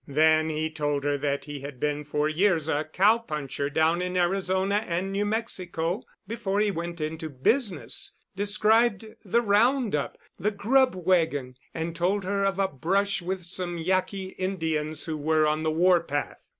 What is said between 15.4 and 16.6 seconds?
on the warpath.